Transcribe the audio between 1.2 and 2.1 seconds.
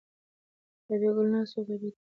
ناسته وه او غیبت یې کاوه.